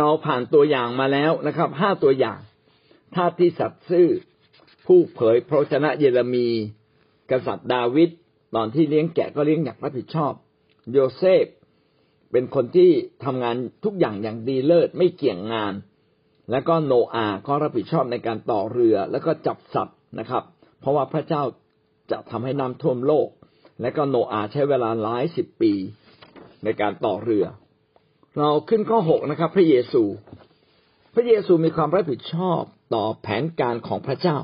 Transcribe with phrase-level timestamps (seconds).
[0.00, 2.38] เราผ่านตัวอย่างมาแล้วนะครับห้าตัวอย่าง
[3.14, 4.08] ท่าที่สัตย์ซื่อ
[4.86, 6.48] ผู้เผยพระชนะเยเรมี
[7.30, 8.10] กษัตริย์ดาวิด
[8.54, 10.32] ตอนที่เลี้ยงแกะก็เลี้ยงอย่างรับผิดชอบ
[10.92, 11.46] โยเซฟ
[12.32, 12.90] เป็นคนที่
[13.24, 15.74] ทำงานทุกอย่างอย่างดีเลิศไม่เกี่ยงงาน
[16.50, 20.44] แล้วก็โนอาก็รับผิดชอบในการต่อเรือแล้วก็จับสัตว์นะครับ
[20.80, 21.42] เพราะว่าพระเจ้า
[22.10, 23.28] จะทำให้น้ำท่วมโลก
[23.80, 25.72] และก็โนอาใช้เวลาหลายสิบปี
[26.64, 27.46] ในการต่อเรือ
[28.38, 30.02] เราขึ้นข้อหกนะครับ พระเยซู
[31.14, 32.60] พระเยซูมีความรับผิดชอบ
[32.94, 34.36] ต่อแผนการของพระเจ้า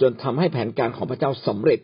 [0.00, 1.80] จนทำให้แผนการของพระเจ้าสำเร็จ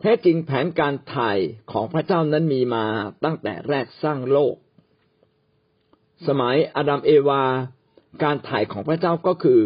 [0.00, 1.38] แท้จริงแผนการถ่าย
[1.72, 2.84] ของพระเจ้านั้นมีมา
[3.24, 4.54] ตั้งแต่แรกสร้างโลก
[6.28, 7.42] สมัยอาดัมเอวา
[8.24, 9.60] การถ่ายของพระเจ้าก็คือ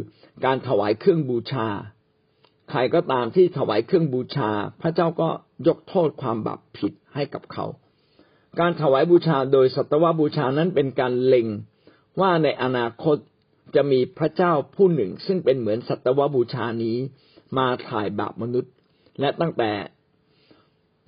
[0.44, 1.68] การถวายเครื่องบูชา
[2.70, 5.28] ใครก็ตามที่ถวายเครื่องบูชา พระเจ้าก็
[5.66, 7.66] ยกโทษความบาปผิดให้กับเขา
[8.60, 11.46] การถวายบูชาโดยสัตวบูชานั้นเป็นการเล็ง
[12.20, 13.16] ว่าในอนาคต
[13.74, 16.96] จะมีพระเจ้าผู้หนึ่ง ซึ่งเป็นเหมือนสัตวบูชานี้
[17.58, 18.72] มาถ่ายบาปมนุษย์
[19.20, 19.72] และตั้งแต่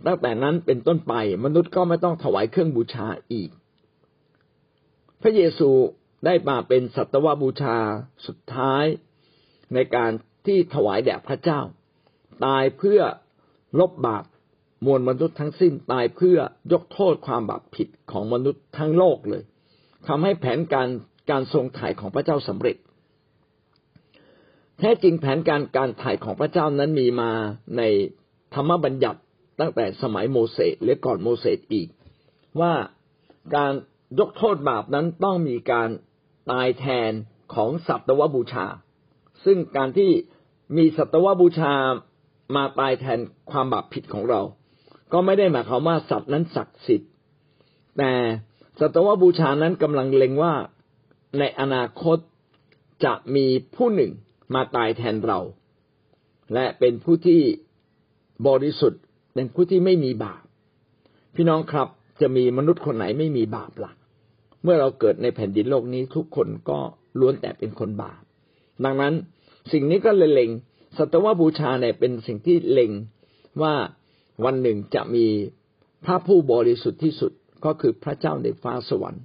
[0.06, 3.50] ตั้งแต่นั้นเป็นต้นไปมนุษย์ก็ไม่ต้องถวายเครื่องบูชาอีก
[5.22, 5.70] พระเยซู
[6.24, 7.76] ได้มาเป็นสัตวบูชา
[8.26, 8.84] สุดท้าย
[9.74, 10.10] ในการ
[10.46, 11.60] ที่ถวายแด่พระเจ้า
[12.44, 13.00] ตายเพื่อ
[13.80, 14.24] ลบบาป
[14.84, 16.38] มวลมนุษย์ทั้งสิ้นตายเพื่อ
[16.72, 19.42] ยกโทษความบาปผิดของมนุษย์ทั้งโลกเลย
[20.08, 20.88] ทำให้แผนการ
[21.30, 22.76] การทรงถ่ายของพระเจ้าสำเร็จ
[24.78, 27.30] แท้จริงแผนการการถ่ายของพระเจ้านั้นมีมา
[27.76, 27.82] ใน
[28.54, 29.20] ธรรมบัญญัติ
[29.60, 31.88] ตั้งแต่สมัยโมเสสหรือก่อนโมเสสอีก
[32.60, 32.72] ว่า
[33.56, 33.72] การ
[34.18, 35.88] ยกโทษบาปนั้นต้องมีการ
[36.50, 37.12] ตายแทน
[37.54, 38.66] ของสัตวบูชา
[39.44, 40.10] ซึ่งการที่
[40.76, 41.74] มีสัตวบูชา
[42.56, 43.18] มาตายแทน
[43.50, 44.40] ความบาปผิดของเรา
[45.12, 47.10] ก็ไม่ได้หมายความว่าสัตว์นั้นศักดิ์สิทธิ์
[47.98, 48.12] แต่
[48.80, 50.54] สัตวบูชานั้นกำลังเล็งว่า
[51.38, 52.18] ในอนาคต
[53.04, 54.12] จะมีผู้หนึ่ง
[54.54, 55.40] มาตายแทนเรา
[56.54, 57.40] และเป็นผู้ที่
[58.48, 59.02] บริสุทธิ์
[59.34, 60.42] เป็นผู้ที่ไม่มีบาป
[61.34, 61.88] พี่น้องครับ
[62.20, 63.92] จะมีมนุษย์คนไหนไม่มีบาปละ่ะ
[64.62, 66.78] เมื่อเราเกิดในแผ่นดินโลกนี้ทุกคนก็
[67.20, 68.22] ล้วนแต่เป็นคนบาป
[68.84, 69.14] ดังนั้น
[69.72, 70.50] สิ่งนี้ก็เลยเล็ง
[70.96, 72.90] สัตวบูชาเนี่ยเป็นสิ่งที่เล็ง
[73.62, 73.74] ว่า
[74.44, 75.26] วันหนึ่งจะมี
[76.04, 77.32] พระผู้บริสุทธิ์ที่สุด
[77.64, 79.24] ก็คือพระเจ้าในฟ้าสวรรค์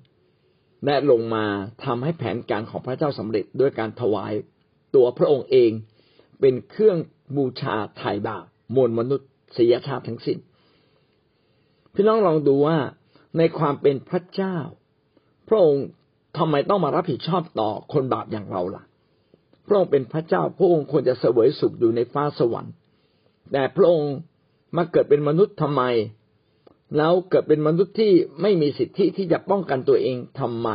[0.86, 1.46] และลงมา
[1.86, 4.34] ทำให้แผนการของพระเจ้าสำเร็จด้วยการถวาย
[4.96, 5.72] ตัวพระองค์เอง
[6.40, 6.98] เป็นเครื่อง
[7.38, 8.46] บูชาไถ่บาป
[8.76, 10.38] มวลมนุษย์เสียชาติทั้งสิ้น
[11.94, 12.78] พี่น้องลองดูว่า
[13.38, 14.58] ในความเป็นพระเจ้า
[15.48, 15.86] พระองค์
[16.38, 18.84] ทำไมต้องมารับผิดชอบต่อคนบาปอย่างเราล่ะ
[19.68, 22.74] พระองค์เป็นพระเจ้าพระองค์ควรจะเสวยสุขอยู่ในฟ้าสวรรค์
[23.52, 24.14] แต่พระองค์
[24.76, 25.84] มาเกิดเป็นมนุษย์ทำไม
[26.98, 28.12] แล้วเกิดเป็นมนุษย์ที่
[28.42, 30.70] ไม่มีสิทธิที่จะป้องกันตัวเองทำไม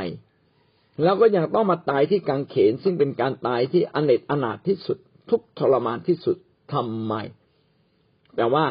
[1.02, 4.98] แล้วก็ยังต้องมาตายที่กังเขน ซึ่งเป็นการตายที่อเนจอนาถที่สุด
[5.30, 6.36] ทุกทรมานที่สุด
[6.72, 7.14] ทำไม
[8.36, 8.66] แต่ว่า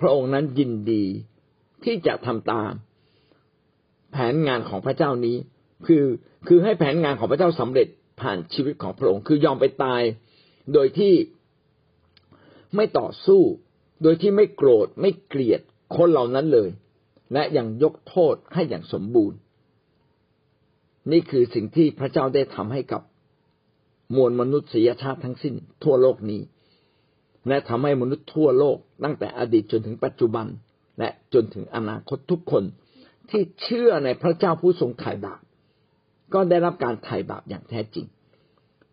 [0.00, 1.04] พระองค์นั้นยินดี
[1.84, 2.72] ที่จะทำตาม
[4.12, 5.36] แผนงานของพระเจ้านี้
[5.86, 6.04] คือ
[6.48, 7.88] คือให้แผนงานของพระเจ้าสำเร็จ
[8.20, 10.02] ผ่านชีวิตของพระองค์ คือยอมไปตาย
[10.72, 11.14] โดยที่
[12.74, 13.42] ไม่ต่อสู้
[14.02, 15.60] โดยที่ไม่โกรธไม่เกลียด
[15.96, 16.70] คนเหล่านั้นเลย
[17.32, 19.38] และยังยกโทษให้อย่างสมบูรณ์
[21.12, 23.02] นี่คือสิ่งที่พระเจ้าได้ทำให้กับ
[24.16, 25.54] มวลมนุษยชาติทั้งสิ้น
[25.84, 26.40] ทั่วโลกนี้
[27.48, 30.46] และทำให้มนุษย์ทั่วโลก ตั้งแต่อดีตจนถึงปัจจุบัน
[30.98, 32.64] และจนถึงอนาคตทุกคน
[33.30, 35.40] ที่เชื่อในพระเจ้าผู้ทรงไถ่บาป
[36.34, 38.06] ก็ได้รับการไถ่บาปอย่างแท้จริง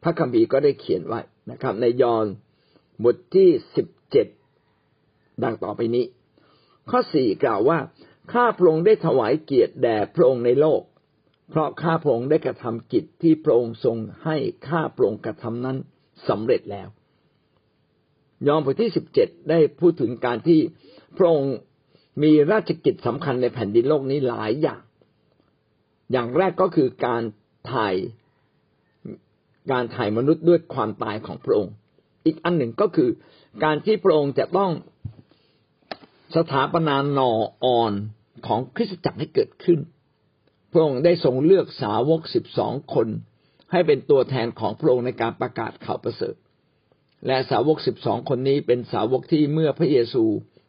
[0.04, 1.22] พระคัมภีร์ก็ได้เขียนไว้
[1.52, 2.26] นะครับ ในยอห์น
[3.04, 4.28] บทที่สิบเจ็ด
[5.44, 6.06] ดังต่อไปนี้
[6.90, 7.80] ข้อสี่กล่าวว่า
[8.34, 10.82] ข้าพระองค์ได้ถวายเกียรติแด่พระองค์ในโลก
[11.50, 15.78] เพราะข้าพระองค์ได้กระทำกิจที่พระองค์ทรงให้ข้าพระองค์กระทำนั้น
[16.30, 16.88] สำเร็จแล้ว
[18.48, 20.60] ยอห์นบทที่สิบเจ็ดได้พูดถึงการที่
[21.18, 21.54] พระองค์
[22.24, 24.82] มีราชกิจสำคัญในแผ่นดินโลกนี้หลายอย่าง
[26.12, 27.24] อย่างแรกก็คือการ
[27.72, 27.96] ถ่าย
[29.72, 31.74] การถ่ายมนุษย์ด้วยความตายของพระองค์
[32.26, 33.10] อีกอันหนึ่งก็คือ
[33.64, 34.72] การที่พระองค์จะต้อง
[36.36, 37.32] สถาปนานอ
[37.64, 37.94] อ่อน
[38.48, 39.80] ของคริสตจักรให้เกิดขึ้น
[40.72, 43.08] พระองค์ได้ทรงเลือกสาวกสิบสองคน
[43.72, 46.36] ให้เป็นตัวแทนของพระองค์ในการประกาศข่าวประเสริฐ
[47.28, 50.24] และสาวกสิบสองคนนี้เป็นสาวกที่เมื่อพระเยซู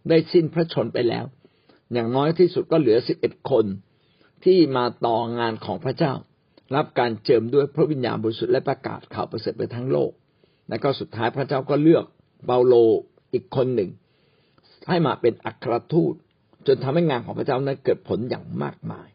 [0.08, 1.24] ได้สิ้นพระชนไปแล้ว
[1.92, 3.66] อย่างน้อยที่สุดก็เหลือสิบเอ็ดคน
[4.44, 6.12] ที่มาต่องานของพระเจ้า
[6.74, 10.10] รับการเจิมด้วยพระวิญญาณบริสุทธิ์และประกาศข่าวประเสริฐไปทั้งโลก
[10.68, 12.04] และก็สุดท้ายพระเจ้าก็เลือก
[12.46, 12.74] เปาโล
[13.32, 13.90] อีกคนหนึ่ง
[14.88, 16.14] ให้มาเป็นอัครทูต
[16.66, 19.08] จนทำให้งานของพระเจ้านั้นเกิดผลอย่างมากมาย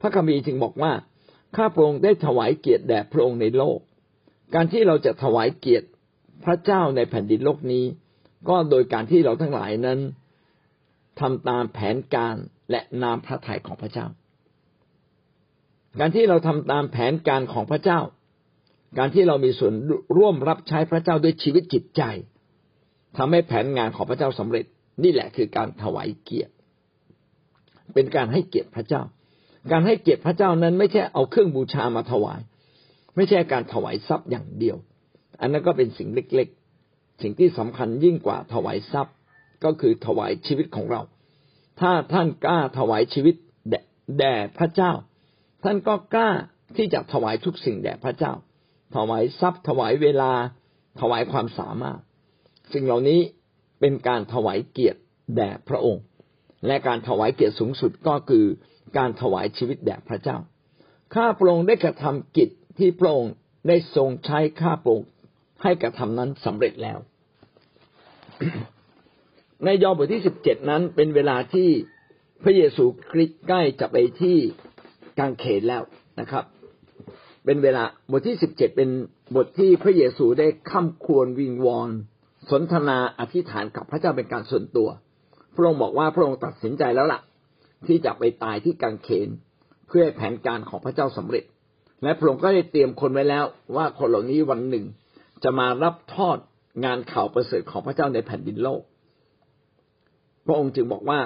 [0.00, 0.92] พระคัมภีร์จึงบอกว่า
[1.56, 3.78] ข้าพระองค์ได้ถวายเกียรติแด่พระองค์ในโลก
[4.54, 5.88] การที่เราจะถวายเกียรติ
[6.44, 7.84] พระเจ้าในแผ่นดินโลกนี้
[8.48, 9.98] ก็โดยการที่เราทั้งหลายนั้น
[11.20, 12.36] ทำตามแผนการ
[12.70, 14.06] และนามพระทัยของพระเจ้า
[16.00, 18.00] การที่เราทำตามแผนการของพระเจ้า
[18.98, 19.74] การที่เรามีส่วน
[20.16, 22.02] ร่วมรับใช้พระเจ้าด้วยชีวิตจิตใจ
[23.16, 24.64] ทำให้แผนงานของพระเจ้าสำเร็จ
[25.02, 26.52] นี่แหละคือการถวายเกียรติ
[27.94, 29.02] เป็นการให้เกียรติพระเจ้า
[29.70, 32.40] การให้เกียรติพระเจ้านั้น ไม่ใช่เอาเครื่องบูชามาถวาย
[33.16, 34.76] ไม่ใช่การถวายทรัพย์อย่างเดียว
[35.40, 36.48] อันนั้นก็เป็นสิ่งเล็ก
[36.84, 39.14] ๆ สิ่งที่สำคัญยิ่งกว่าถวายทรัพย์
[39.64, 41.02] ก็คือถวายชีวิตของเรา
[41.80, 43.34] ถ้าท่านกล้าถวายชีวิต
[44.18, 44.92] แด่พระเจ้า
[45.64, 46.30] ท่านก็กล้า
[46.76, 48.32] ที่จะถวายทุกสิ่งแด่พระเจ้า
[48.96, 50.32] ถวายทรัพย์ ถวายเวลา
[51.00, 52.00] ถวายความสามารถ
[52.72, 53.20] สิ่งเหล่านี้
[53.80, 55.00] เป็นการถวายเกียรติ
[55.36, 56.02] แด่พระองค์
[56.66, 58.44] และการถวายเกียรติสูงสุดก็คือ
[58.98, 60.38] การถวายชีวิตแด่พระเจ้า
[61.14, 62.48] ข้าพระองค์ได้กระทำกิจ
[62.78, 63.32] ที่พระองค์
[63.68, 65.08] ได้ทรงใช้ข้าพระองค์
[65.62, 66.98] ให้กระทำนั้นสำเร็จแล้ว
[69.64, 71.68] ในยอห์นบทที่สิบเจ็ดนั้นเป็นเวลาที่
[72.42, 74.36] พระเยซูคริสต์ใกล้จะไปที่
[75.18, 75.82] กางเขนแล้ว
[76.20, 76.44] นะครับ
[77.44, 78.90] เป็นเวลาบทที่สิบเจ็ดเป็น
[79.36, 81.90] บทที่พระเยซูได้ข้ามควรวิงวอน
[82.50, 84.88] สนทนาอธิษฐานกับพระเจ้าเป็นการส่วนตัว
[85.54, 87.20] พระองค์บอกว่าพระองค์ตัดสินใจแล้วล่ะ
[87.86, 89.28] ที่จะไปตายที่กางเขน
[89.88, 91.44] เพื่อแผนการของพระเจ้าสำเร็จ
[92.02, 93.44] และพระองค์ก็ได้เตรียมคนไว้แล้ว
[93.76, 94.84] ว่าคนเหล่านี้วันหนึ่ง
[95.44, 96.38] จะมารับทอด
[96.84, 98.82] งานข่าวประเสริฐของพระเจ้าในแผ่นดินโลก
[100.46, 101.20] พระองค์จึงบอกว่า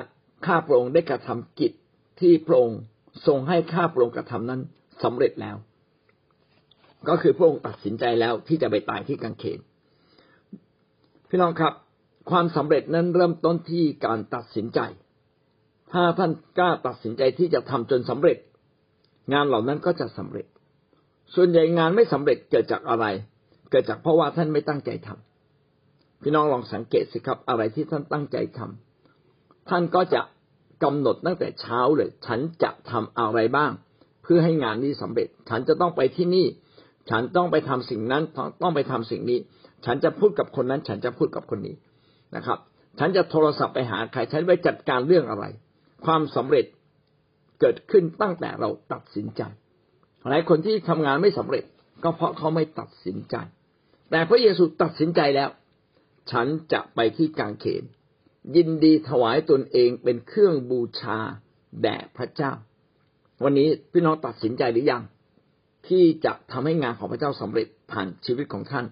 [0.46, 1.72] ข้าพระองค์ได้กระทำกิจ
[2.20, 2.78] ที่พระองค์
[3.26, 4.60] ทรงให้ข้าพระองค์กระทำนั้น
[5.02, 5.56] สำเร็จแล้ว
[7.08, 9.60] ก็คือพระองค์ตัดสินใจแล้วที่จะไปตายที่กางเขน
[11.32, 11.72] พี่น้องครับ
[12.30, 14.80] ความสำเร็จนั้นเริ่มต้นที่การตัดสินใจ
[15.92, 18.38] ถ้าท่านกล้าตัดสินใจที่จะทำจนสำเร็จ
[19.32, 20.46] งานเหล่านั้นก็จะสำเร็จ
[21.34, 23.06] ส่วนใหญ่งานไม่สำเร็จเกิดจากอะไร
[23.70, 30.20] เกิดจากเพราะว่าท่านไม่ตั้งใจทำพี่น้องลองสังเกตสิครับอะไรที่ท่านตั้งใจทำท่านก็จะ
[30.84, 33.70] กำหนดตั้งแต่เช้าเลย ฉันจะทำอะไรบ้าง
[34.22, 36.46] เพื่อให้งานนี้สำเร็จ ฉันจะต้องไปที่นี่
[37.10, 38.22] ฉันต้องไปทำสิ่งนั้น
[38.62, 39.38] ต้องไปทำสิ่งนี้
[39.86, 41.74] ฉันจะพูดกับคนนั้น ฉันจะพูดกับคนนี้
[42.36, 42.58] นะครับ
[42.98, 45.44] ฉันจะโทรศัพท์ไปหาใคร ฉันไปจัดการเรื่องอะไร
[46.04, 46.64] ความสำเร็จ
[47.60, 49.42] เกิดขึ้นตั้งแต่เราตัดสินใจ
[50.30, 51.64] หลายคนที่ทำงานไม่สำเร็จ
[52.04, 53.36] ก็เพราะเขาไม่ตัดสินใจ
[54.10, 55.50] แต่พระเยซูตัดสินใจแล้ว
[56.30, 57.84] ฉันจะไปที่กางเขน
[58.56, 61.18] ยินดีถวายตนเองเป็นเครื่องบูชา
[61.82, 62.52] แด่พระเจ้า
[63.44, 65.02] วันนี้พี่น้องตัดสินใจหรือยัง
[65.88, 68.86] ที่จะทำให้งานของพระเจ้าสำเร็จผ่านชีวิตของท่าน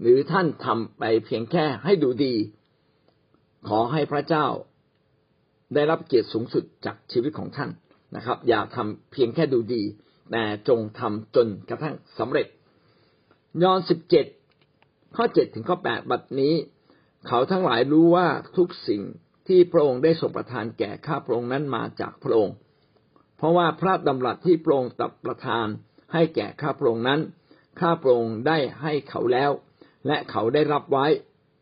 [0.00, 2.34] หรือท่านทำไปเพียงแค่ให้ดูดี
[3.68, 4.46] ขอให้พระเจ้า
[5.74, 7.70] ได้รับเกียรติสูงสุดจากชีวิตของท่าน
[8.16, 9.82] นะครับ อย่าทำเพียงแค่ดูดี
[10.32, 12.46] แต่จงทำจนกระทั่งสำเร็จ
[13.62, 14.26] ยอห์นสิบเจ็ด
[15.16, 16.54] ข้อเจ็ดถึงข้อแปดบัดนี้
[17.26, 19.02] เขาทั้งหลายรู้ว่าทุกสิ่ง
[19.48, 22.54] ที่พระองค์ได้ทรงประทานแก่ข้าพระองค์นั้นมาจากพระองค์
[23.36, 25.66] เพราะว่าพระดำรัสที่พระองค์ตัดประทาน
[26.12, 27.20] ให้แก่ข้าพระองค์นั้น
[27.80, 29.50] ข้าพระองค์ได้ให้เขาแล้ว
[30.06, 31.06] และเขาได้รับไว้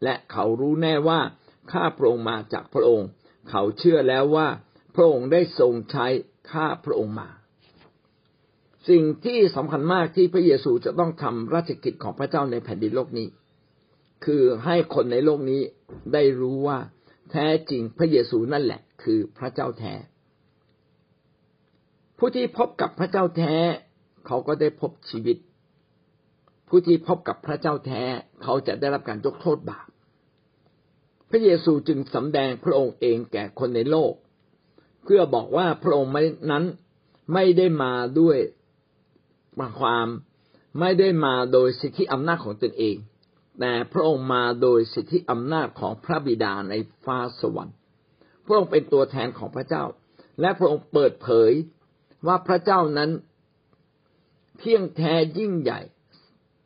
[0.04, 1.20] และเขารู้แน่ว่า
[1.72, 3.08] ข้าพระองค์มาจากพระองค์
[3.50, 4.48] เขาเชื่อแล้วว่า
[4.94, 6.06] พระองค์ได้ทรงใช้
[6.52, 7.28] ข้าพระองค์มา
[8.88, 13.28] สิ่งที่สำคัญมากที่พระเยซูจะต้องทำราชกิจของพระเจ้าในแผ่นดินโลกนี้
[14.24, 15.62] คือให้คนในโลกนี้
[16.12, 16.78] ได้รู้ว่า
[17.30, 19.94] แท้จริงพระเยซูนั่นแหละ คือพระเจ้าแท้
[22.18, 23.54] ผู้ที่พบกับพระเจ้าแท้
[24.26, 25.36] เขาก็ได้พบชีวิต
[26.68, 28.02] ผู้ที่พบกับพระเจ้าแท้
[28.42, 29.86] เขาจะได้รับการยกโทษบาป
[31.30, 34.12] พระเยซูจึงสำแดงพระองค์เองแก่คนในโลก
[35.04, 36.12] เพื่อบอกว่าพระองค์
[36.50, 36.64] นั้น
[37.32, 38.38] ไม่ได้มาด้วย
[39.80, 40.06] ความ
[40.80, 42.96] ไม่ได้มาโดยสิทธิอำนาจของตนเอง
[43.60, 47.76] แต่พระองค์มาโดยสิทธิอำนาจของพระบิดาในฟ้าสวรรค์
[48.46, 49.84] พระองค์เป็นตัวแทนของพระเจ้า
[50.40, 51.52] และพระองค์เปิดเผย
[52.26, 53.10] ว่าพระเจ้านั้น
[54.58, 55.80] เที่ยงแท้ยิ่งใหญ่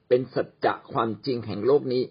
[0.08, 2.02] เป็นสัจจะความจริงแห่งโลกนี้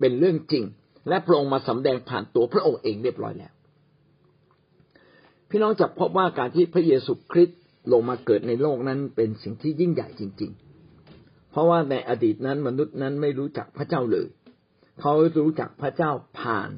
[0.00, 0.64] เป็นเรื่องจริง
[1.08, 3.52] และพระองค์มาสำแดงผ่านตัวพระองค์เองเรียบร้อยแล้ว
[5.48, 7.60] พี่น้องจะพบว่าการที่พระเยซูคริสต์
[7.92, 10.50] ลงมาเกิดในโลกนั้นเป็นสิ่งที่ยิ่งใหญ่จริง
[10.98, 14.28] ๆ เพราะว่าในอดีตนั้นมนุษย์นั้นไม่รู้จักพระเจ้าเลย
[15.00, 16.70] เขารู้จักพระเจ้าผ่าน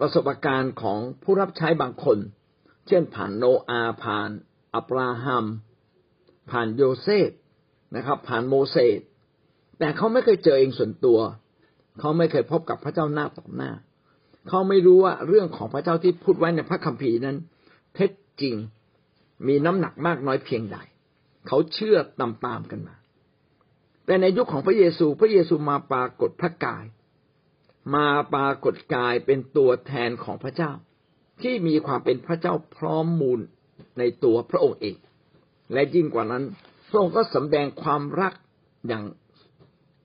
[0.00, 2.18] ประสบการณ์ของผู้รับใช้บางคน
[2.88, 4.30] เช่นผ่านโนอาผ่าน
[4.74, 5.44] อับราฮัม
[6.50, 7.30] ผ่านโยเซฟ
[7.96, 9.00] นะครับ ผ่านโมเสส
[9.80, 11.18] แต่เขาไม่เคยเจอเองส่วนตัว
[12.00, 13.70] เขาไม่เคยพบกับพระเจ้าหน้าต่อหน้า
[14.48, 17.36] เขาไม่รู้ว่าเรื่องของพระเจ้าที่พูดไว้ในพระคัมภีร์นั้น
[17.94, 18.10] เท็จ
[18.40, 18.54] จริง
[19.46, 20.78] มีน้ำหนักมากน้อยเพียงใด
[21.46, 22.96] เขาเชื่อตามๆกันมา
[24.06, 26.84] แต่ในยุคของพระเยซู พระเยซูมาปรากฏพระกาย
[27.94, 30.72] มาปรากฏกายเป็นตัวแทนของพระเจ้า
[31.42, 33.40] ที่มีความเป็นพระเจ้าพร้อมมูล
[33.98, 34.96] ในตัวพระองค์เอง
[35.72, 36.44] และยิ่งกว่านั้น
[36.88, 38.34] พระองค์ก็สำแดงความรัก
[38.88, 39.04] อย่าง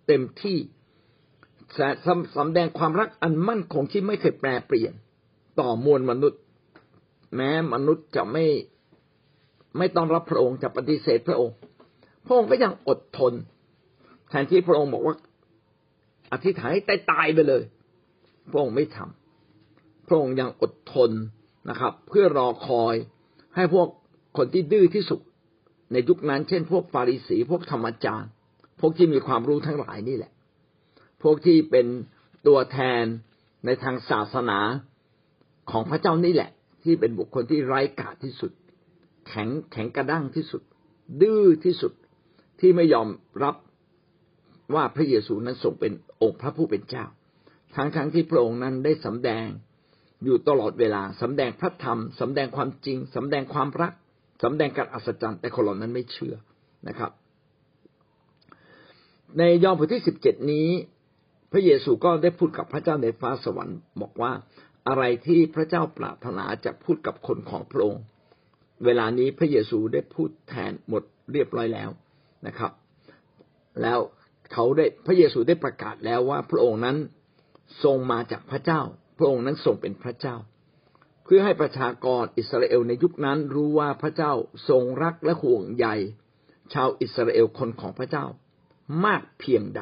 [0.07, 0.57] เต็มที่
[2.38, 4.93] สำแดงความรักอันมั่นคงที่ไม่เคยแปรเปลี่ยน
[5.59, 6.41] ต่อมวลมนุษย์
[7.35, 8.45] แม้มนุษย์จะไม่
[9.77, 11.55] ไม่ต้อนรับพระองค์จะปฏิเสธพระองค์
[12.25, 13.33] พระองค์ก็ยังอดทน
[14.29, 15.15] แทนที่พระองค์บอกว่า
[16.31, 17.63] อธิษฐานให้ตายตายไปเลย
[18.51, 21.12] พระองค์ไม่ทำพระองค์ยังอดทน
[21.69, 22.95] นะครับ เพื่อรอคอย
[23.55, 23.88] ให้พวก
[24.38, 25.19] คนที่ดื้อที่สุด
[25.91, 28.31] ในยุคนั้น เช่น พวกฟาริสีพวกธรรมจารย์
[28.79, 30.32] พวกที่มีความรู้ทั้งหลายนี่แหละ
[31.24, 31.88] พวกที่เป็น
[32.48, 33.03] ตัวแทน
[33.65, 34.60] ในทางศาสนา
[35.72, 36.51] ของพระเจ้านี่แหละ
[36.84, 38.51] ที่เป็นบุคคลที่ไร้กาจที่สุด
[39.27, 40.62] แข็งแข็งกระด้างที่สุด
[41.22, 41.94] ดื้อที่สุด
[42.60, 43.08] ที่ไม่ยอม
[43.44, 43.55] รับ
[44.74, 47.05] ว่าพระเยซูนั้นทรงเป็นองค์พระผู้เป็นเจ้า
[47.75, 49.48] ทั้งทั้งที่พระองค์นั้นได้สำแดง
[50.24, 53.94] อยู่ตลอดเวลาสำแดงพระธรรมสำแดงความจริงสำแดงความรัก
[54.44, 56.36] สำแดงการอัศจรรย์แต่คนเหล่านั้นไม่เชื่อ
[56.88, 57.12] นะครับ
[59.39, 60.70] ในยอห์นบทที่สิบเจ็ดนี้
[61.51, 64.32] พระเยซูก็ได้พูดกับพระเจ้าในฟ้าสวรรค์บอกว่า
[64.88, 68.01] อะไรที่พระเจ้าปรารถนาจะพูดกับคนของพระองค์
[68.86, 71.89] เวลานี้พระเยซูได้พูดแทนหมดเรียบร้อยแล้ว
[72.48, 72.72] นะครับ
[73.82, 74.00] แล้ว
[74.54, 76.98] เขาได้พระเยซูได้ประกาศแล้วว่าพระองค์นั้น
[77.84, 78.82] ทรงมาจากพระเจ้า
[79.18, 80.36] พระองค์นั้นทรงเป็นพระเจ้า
[81.24, 84.34] เพื่อให้ประชากรอิสราเอลในยุคนั้นรู้ว่าพระเจ้า
[84.70, 85.88] ทรงรักและห่วงใย
[86.74, 88.25] ชาวอิสราเอลคนของพระเจ้า
[89.06, 89.82] มากเพียงใด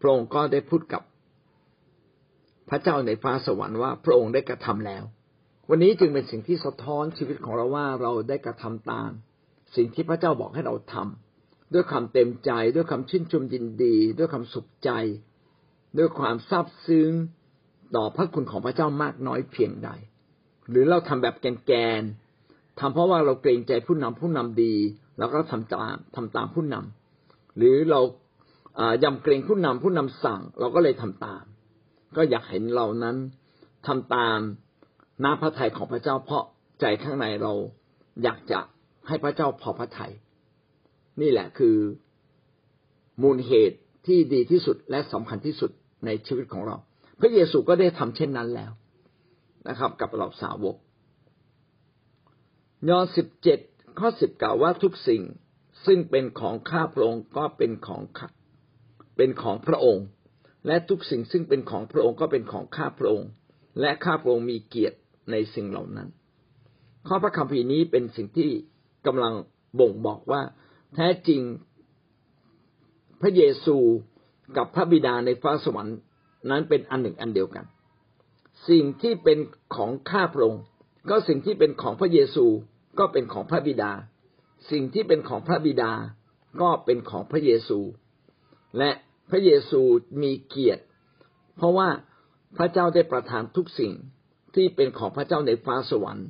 [0.00, 1.02] พระองค์ก็ได้พูดกับ
[2.68, 5.04] พระเจ้าในฟ้าสวรรค์ว่าพระองค์ได้กระทำแล้ว
[5.70, 9.10] วันนี้จึงเป็นสิ่งที่สะท้อนชีวิตของเราว่าเราได้กระทำตาม
[9.76, 14.90] สิ่งที่พระเจ้าบอกให้เราทำด้วยความเต็มใจ ด้วยคำชื่นชมยินดี ด้วยความสุขใจ
[15.98, 17.12] ด้วยความซาบซึ้ง
[17.96, 19.90] ต่อพระคุณของพระเจ้ามากน้อยเพียงใด
[20.70, 24.74] หรือเราทำแบบแกนๆทำเพราะว่าเราเกรงใจผู้นำผู้นำดี
[25.18, 26.95] เราก็ทำตามทำตามผู้นำ
[27.56, 28.00] หรือเรา
[29.04, 31.44] ยำเกรงผู้นำผู้นำสั่ง เราก็เลยทำตาม
[32.16, 33.16] ก็อยากเห็นเรานั้น
[33.86, 34.38] ทำตาม
[35.24, 36.44] น้าพระทัยของพระเจ้าเพราะ
[36.80, 37.52] ใจข้างในเรา
[38.22, 38.60] อยากจะ
[39.08, 40.12] ให้พระเจ้าพอพระทยัย
[41.20, 41.76] นี่แหละคือ
[43.22, 45.70] มูลเหตุที่ดีที่สุดและสำคัญที่สุด
[46.06, 46.76] ในชีวิตของเรา
[47.20, 48.72] พระเยซูก็ได้ทำเช่นนั้นแล้ว
[49.68, 50.76] นะครับ กับเราสาวก
[52.88, 53.58] ยอห์นสิบเจ็ด
[53.98, 55.22] ข้อสิบกล่าวว่าทุกสิ่ง
[55.86, 58.02] ซึ่งเป็นของข้าพระองค์ก็เป็นของ
[59.16, 60.04] เป็นของพระองค์
[60.66, 63.28] และทุกสิ่งซึ่งเป็นของพระองค์ก็เป็นของข้าพระองค์
[63.80, 64.98] และข้าพระองค์มีเกียรติ
[65.30, 66.08] ในสิ่งเหล่านั้น
[67.08, 68.50] ข้อพระคัมภีร์นี้เป็นสิ่งที่
[69.06, 69.34] กำลัง
[69.78, 70.42] บ่งบอกว่า
[70.94, 71.40] แท้จริง
[73.20, 73.76] พระเยซู
[74.56, 75.98] กับพระบิดาในฟ้าสวรรค์
[76.50, 77.64] นั้นเป็นอันหนึ่งอันเดียวกัน
[78.68, 79.38] สิ่งที่เป็น
[79.76, 80.62] ของข้าพระองค์
[81.10, 82.46] ก็สิ่งที่เป็นของพระเยซู
[82.98, 83.92] ก็เป็นของพระบิดา
[84.70, 85.92] สิ่งที่เป็นของพระบิดา
[86.60, 87.78] ก็เป็นของพระเยซู
[88.78, 88.90] และ
[89.30, 89.80] พระเยซู
[90.22, 90.82] มีเกียรติ
[91.56, 91.88] เพราะว่า
[92.56, 93.92] พระเจ้าได้ประทานทุกสิ่ง
[94.54, 96.28] ที่เป็นของพระเจ้าในฟ้าสวรรค์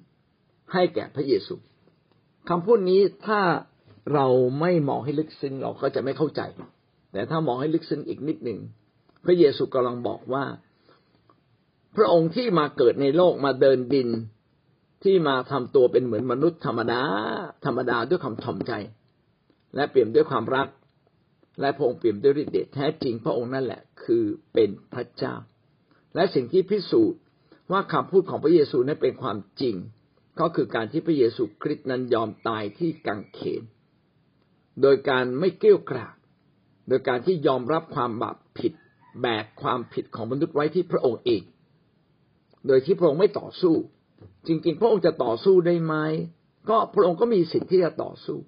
[0.72, 1.54] ให้แก่พระเยซู
[2.48, 3.40] คำพูดนี้ถ้า
[4.14, 4.26] เรา
[4.60, 6.40] ไม่มองให้ลึกซึ้งเราก็จะไม่เข้าใจ
[7.12, 8.58] แต่ถ้ามองให้ลึกซึ้งอีกนิดหนึ่ง
[9.24, 10.44] พระเยซูกำลังบอกว่า
[11.96, 14.08] พระองค์ที่มาเกิดในโลกมาเดินดิน
[15.02, 17.02] ที่มาทำตัวเป็นเหมือนมนุษย์ธรรมดา
[17.64, 18.72] ธรรมดาด้วยความถ่อมใจ
[19.74, 20.68] และเปี่ยมด้วยความรัก
[21.60, 24.24] และพระองค์เปี่ยมด้วยฤทธิ์เดชแท้จริงพระองค์นั่นแหละ คือ
[24.54, 25.34] เป็นพระเจ้า
[26.14, 27.20] และสิ่งที่พิสูจน์
[27.72, 29.76] ว่าคำพูดของพระเยซูนั้นเป็นความจริง
[30.40, 33.62] ก็คือการที่พระเยซูคริสต์นั้นยอมตายที่กังเขน
[34.82, 36.14] โดยการไม่เกลี้ยกล่อม
[36.88, 38.72] โดยการที่ยอมรับความบาปผิด
[39.20, 41.42] แบกความผิดของมนุษย์ไว้ที่พระองค์เอง
[42.66, 43.74] โดยที่พระองค์ไม่ต่อสู้
[44.46, 45.94] จริงๆ พระองค์จะต่อสู้ได้ไหม
[46.70, 48.38] ก็พระองค์ก็มีสิทธิ์ที่จะต่อสู้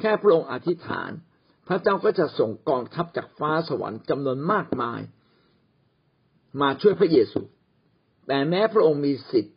[0.00, 1.10] แค่พระองค์อธิษฐาน
[1.68, 5.00] พระเจ้าก็จะส่งกองทัพจากฟ้าสวรรค์จำนวนมากมาย
[6.60, 7.40] มาช่วยพระเยซู
[8.26, 9.56] แต่แม้พระองค์มีสิทธิ์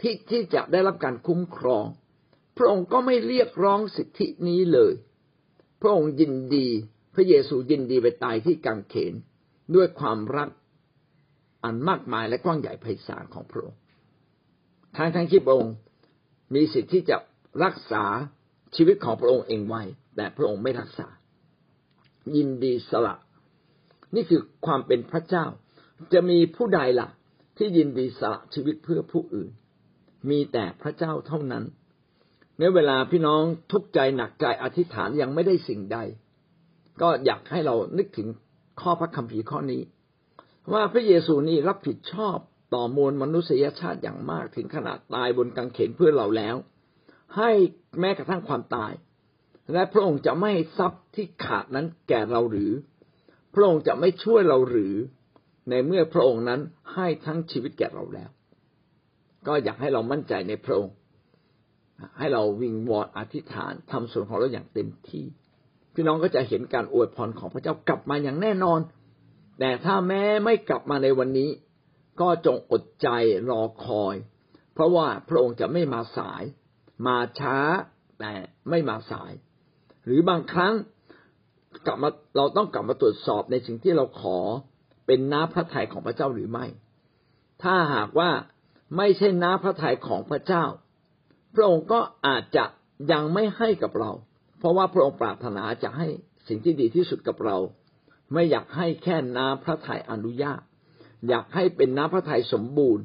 [0.00, 1.84] ที่ที่จะได้รับการคุ้มครอง
[2.58, 4.92] พระองค์ก็ไม่เรียกร้องสิทธินี้เลย
[5.80, 6.68] พระองค์ยินดี
[7.14, 9.14] พระเยซูยินดีไปตายที่กังเขน
[9.74, 10.48] ด้วยความรัก
[11.64, 13.78] อันมากมายและกว้างใหญ่ไพศาลของพระองค์
[14.96, 15.74] ทางทางที่พระองค์
[16.54, 17.16] มีสิทธิ์ที่จะ
[17.64, 18.04] รักษา
[18.76, 19.82] ชีวิตของพระองค์เองไว้
[20.16, 21.08] แต่พระองค์ไม่รักษา
[22.36, 23.14] ยินดีสละ
[24.14, 25.46] นี่คือความเป็นพระเจ้า
[26.12, 27.08] จะมีผู้ใดละ่ะ
[27.56, 29.50] ที่ยินดีสละชีวิตเพื่อผู้อื่น
[30.30, 31.64] มีแต่พระเจ้าเท่านั้น
[32.58, 35.98] ในเวลาพี่น้องทุกข์ใจหนักใจอธิษฐานยังไม่ได้สิ่งใด
[37.00, 38.28] ก็อยากให้เรานึกถึง
[38.80, 39.82] ข้อพระคัมภีร์ข้อนี้
[40.72, 42.38] ว่าพระเยซูนี่รับผิดชอบ
[42.74, 46.56] ต่อมวลมนุษยชาติอย่างมากถึงขนาดตายบนกางเขนเพื่อเราแล้ว
[47.36, 47.50] ให้
[48.00, 48.92] แม้กระทั่งความตาย
[49.72, 52.72] และพระองค์จะไม่ทรัพย์ที่ขาดนั้นแก่เราหรือ
[53.54, 54.94] พระองค์จะไม่ช่วยเราหรือ
[55.70, 56.60] ในเมื่อพระองค์นั้น
[56.94, 58.30] ให้ทั้งชีวิตแก่เราแล้ว
[59.46, 60.94] ก็อยากให้เรามั่นใจในพระองค์
[62.18, 65.24] ให้เราวิงวอนอธิษฐานทำส่วนของเราอย่างเต็มที่
[65.94, 68.80] พี่น้องก็จะเห็นการอวยพรของพระเจ้ากลับมาอย่างแน่นอน
[69.58, 71.50] แต่ถ้าแม้ไม่กลับมาในวันนี้
[72.20, 73.08] ก็จงอดใจ
[73.50, 74.14] รอคอย
[74.74, 76.42] เพราะว่าพระองค์จะไม่มาสาย
[77.06, 77.58] มาช้า
[78.20, 78.32] แต่
[78.70, 79.32] ไม่มาสาย
[80.04, 80.74] หรือบางครั้ง
[81.86, 84.38] กลับมาเราต้องกลับมาตรวจสอบในสิ่งที่เราขอ
[85.06, 86.66] เป็นน้าพระทัยของพระเจ้าหรือไม่
[87.62, 88.30] ถ้าหากว่า
[88.96, 90.64] ไม่ใช่น้าพระทัยของพระเจ้า
[91.54, 92.64] พระองค์ก็อาจจะ
[93.12, 94.10] ยังไม่ให้กับเรา
[94.58, 96.08] เพราะว่าพระองค์ปรารถนาจะให้
[96.48, 97.56] สิ่งที่ดีที่สุดกับเรา
[98.32, 100.60] ไม่อยากให้แค่น้ำพระทัยอนุญาต
[101.28, 103.04] อยากให้เป็นน้ำพระทัยสมบูรณ์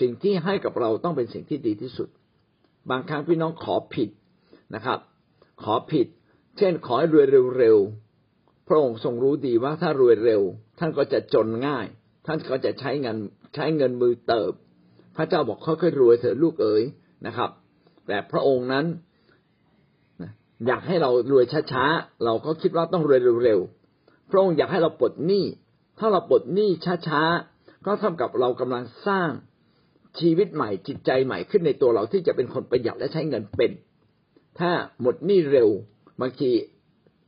[0.00, 2.08] สิ่งที่ให้กับเราต้องเป็นสิ่งที่ดีที่สุด
[2.90, 4.08] บางครั้งพี่น้องขอผิด
[4.74, 4.98] นะครับ
[5.62, 6.06] ขอผิด
[6.58, 7.26] เช่นขอให้รวย
[7.58, 10.42] เร็วๆพระองค์ทรงรู้ดีว่าถ้ารวยเร็ว
[10.78, 11.86] ท่านก็จะจนง่าย
[12.26, 13.16] ท่านก็จะใช้เงิน
[13.54, 14.52] ใช้เงินมือเติบ
[15.16, 16.82] พระเจ้าบอกค่อยๆรวยเถอะลูกเอ๋ย
[17.26, 17.50] นะครับ
[18.06, 18.86] แต่พระองค์นั้น
[20.66, 25.44] อยากให้เรารวยช้าๆ เราก็คิดว่าต้องรวยเร็วๆ พระองค์อยากให้เราปลดหนี้
[25.98, 26.70] ถ้าเราปลดหนี้
[27.08, 27.53] ช้าๆ
[27.86, 29.30] ก็เท่ากับเรากำลังสร้าง
[30.20, 33.72] ชีวิตใหม่จิตใจใหม่ขึ้นในตัวเราที่จะเป็นคนประหยัดและใช้เงินเป็น
[34.58, 35.68] ถ้าหมดหนี้เร็ว
[36.20, 36.50] บางที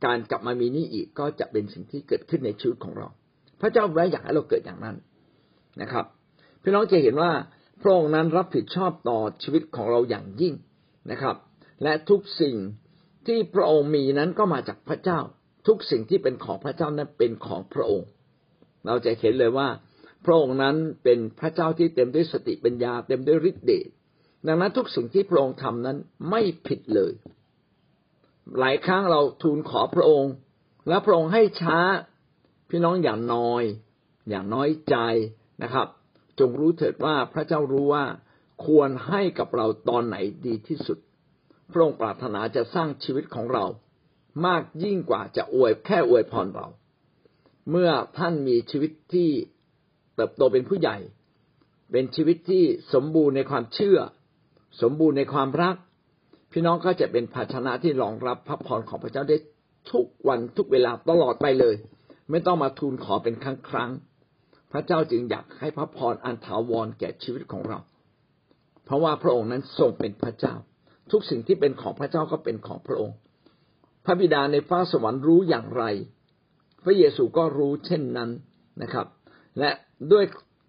[0.05, 3.07] การกลับมามีหนี้อีกก็จะเป็นสิ่งที่เกิดขึ้นในชีวิตของเรา
[3.61, 4.95] พระเจ้าไว้อยากให้เราเกิดอย่างนั้น
[5.81, 6.05] นะครับ
[6.61, 7.31] พี่น้องจะเห็นว่า
[7.81, 10.53] พระองค์นั้นรับผิดชอบต่อชีวิตของเราอย่างยิ่ง
[11.11, 11.35] นะครับ
[11.83, 12.55] และทุกสิ่ง
[13.27, 15.19] ที่พระองค์มีนั้นก็มาจากพระเจ้า
[15.67, 18.09] ทุกสิ่งที่เป็นของพระเจ้านั้นเป็นของพระองค์
[18.85, 19.67] เราจะเห็นเลยว่า
[20.25, 23.87] พระองค์นั้นเป็นพระเจ้าที่เต็มด้วยสติปัญญา เต็มด้วยฤทธิ์เดช
[24.47, 25.97] ดังนั้นทุกสิ่งที่พระองค์ทำนั้น
[26.29, 27.13] ไม่ผิดเลย
[28.59, 30.33] หลายครั้งเราทูลขอพระองค์
[30.87, 31.79] และพระองค์ให้ช้า
[32.69, 33.63] พี่น้องอย่างน้อย
[34.29, 34.95] อย่างน้อยใจ
[35.63, 35.87] นะครับ
[36.39, 38.05] จงรู้เถิดว่าพระเจ้ารู้ว่า
[38.65, 40.97] ควรให้กับเราตอนไหนดีที่สุด
[41.71, 43.65] พระองค์ปรารถนาจะสร้างชีวิตของเรา
[44.45, 46.67] มากยิ่งกว่าจะอวยแค่อวยพรเรา
[47.71, 49.29] เมื่อท่านมีชีวิตที่
[50.17, 50.97] เติบโตเป็นผู้ใหญ่
[51.91, 53.99] เป็นชีวิตที่สมบูรณ์ในความเชื่อ
[54.81, 55.75] สมบูรณ์ในความรัก
[56.51, 59.37] พี่น้องก็จะเป็นภาชนะที่รองรับพระพรของพระเจ้าได้
[59.91, 61.75] ทุกวันทุกเวลาตลอดไปเลย
[62.31, 63.91] ไม่ต้องมาทูลขอเป็นครั้งครั้ง
[64.71, 67.79] พระเจ้าจึงอยากให้พระพรอันถาวรแก่ชีวิตของเรา
[68.85, 70.53] เพราะว่าพระองค์นั้นทรงเป็นพระเจ้า
[71.11, 73.15] ทุกสิ่งที่เป็นของพระเจ้าก็เป็นของพระองค์
[74.05, 75.83] พระบิดาในฟ้าสวรรค์รู้อย่างไร
[76.83, 78.29] พระเยซูก็รู้เช่นนั้น
[78.81, 79.07] นะครับ
[79.59, 79.71] และ
[80.11, 80.25] ด้วย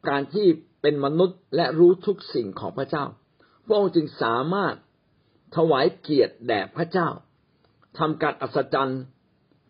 [0.09, 0.47] การที่
[0.83, 3.05] เป็นมนุษย์และรู้ทุกสิ่งของพระเจ้า
[3.67, 4.75] พระองค์จึงสามารถ
[5.57, 7.09] ถวายเกียรติแด่พระเจ้า
[7.99, 9.03] ทำการอัศจรรย์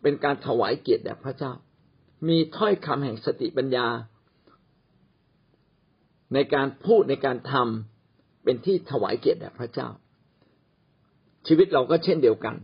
[0.01, 1.53] เป็นการถวายเกียรติแด่พระเจ้า
[2.27, 3.87] มีถ้อยคำแห่งสติปัญญา
[6.33, 9.89] ในการพูดในการทำเป็นที่ถวายเกียรติแด่พระเจ้า
[11.47, 12.55] ชีวิตเราก็เช่นเดียวกัน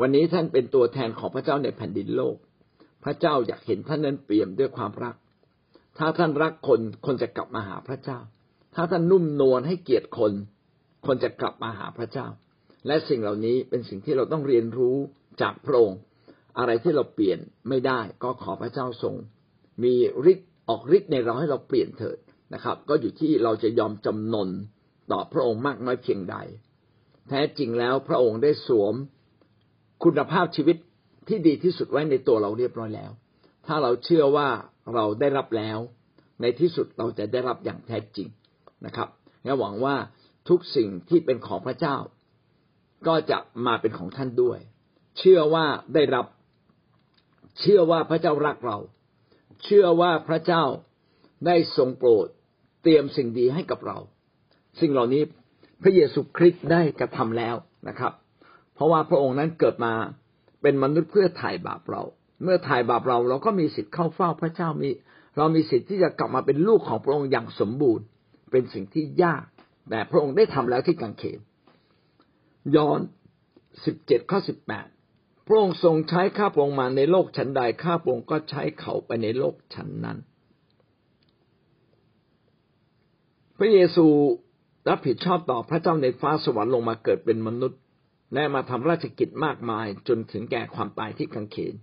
[0.00, 2.36] วันนี้ท่านเป็นตัวแทนของพระเจ้าในแผ่นดินโลก
[3.04, 5.14] พระเจ้าอยากเห็นท่านนั้นเปี่ยมด้วยความรัก
[5.98, 8.18] ถ้าท่านรักคนคนจะกลับมาหาพระเจ้า
[8.74, 10.32] ถ้าท่านนุ่มนวลให้เกียรติคน
[11.06, 12.26] คนจะกลับมาหาพระเจ้า
[12.86, 14.96] และสิ่งเหล่านี้เป็นสิ่งที่เราต้องเรียนรู้
[15.42, 15.98] จากพระองค์
[16.58, 19.14] อะไรที่เราเปลี่ยนไม่ได้ ก็ขอพระเจ้าทรง
[19.82, 19.94] มี
[20.32, 22.18] ฤทธิ์ออกฤทธิ์ในเราให้เราเปลี่ยนเถิด
[22.54, 24.48] นะครับ ก็อยู่ที่เราจะยอมจำนน
[25.12, 26.36] ต่อพระองค์มากน้อยเพียงใด
[27.28, 28.94] แท้จริงแล้วพระองค์ได้สวม
[30.04, 30.76] คุณภาพชีวิต
[31.28, 33.10] ที่ดีที่สุดไว้ในตัวเราเรียบร้อยแล้ว
[33.66, 34.48] ถ้าเราเชื่อว่า
[34.94, 35.78] เราได้รับแล้ว
[36.40, 38.28] ในที่สุดเราจะได้รับอย่างแท้จริง
[38.86, 39.08] นะครับ
[39.44, 39.96] และหวังว่า
[40.48, 41.96] ทุกสิ่งที่เป็นของพระเจ้า
[43.06, 44.58] ก็จะมาเป็นของท่านด้วย
[45.18, 46.26] เชื่อว่าได้รับ
[47.60, 48.78] เชื่อว่าพระเจ้ารักเรา
[49.64, 50.64] เชื่อว่าพระเจ้า
[51.46, 52.26] ได้ทรงโปรด
[52.82, 53.98] เตรียมสิ่งดีให้กับเรา
[54.80, 55.22] สิ่งเหล่านี้
[55.82, 57.56] พระเยซูคริสต์ได้กระทำแล้ว
[57.88, 58.12] นะครับ
[58.74, 59.94] เพราะว่าพระองค์นั้นเกิดมา
[60.62, 62.02] เป็นมนุษย์เพื่อไถ่บาปเรา
[62.42, 64.90] เมื่อถ่ายบาปเราเราก็มีสิทธิ์เข้าเฝ้าพระเจ้ามี
[65.36, 68.04] เรามีสิทธิ์ที่จะกลับมาเป็นลูกของพระองค์อย่างสมบูรณ์
[68.50, 69.44] เป็นสิ่งที่ยาก
[69.90, 71.38] แต่พระองค์ได้ทำแล้วที่กังเขน
[72.76, 73.00] ยอน
[73.84, 74.86] สิบเจ็ดข้อสิบแปด
[75.46, 80.18] พระองค์ทรงใช้ข้าพระองค์มาในโลกชั้นใดข้าพระองค์ก็ใช้เขาไปในโลกชั้นนั้น
[83.58, 84.06] พระเยซู
[84.88, 87.80] รับผิดชอบต่อพระเจ้าในฟ้าสวรรค์ลงมาเกิดเป็นมนุษย์
[88.34, 91.74] และมาทำราชกิจมากมายจนถึงแก่ความตายที่กังเขน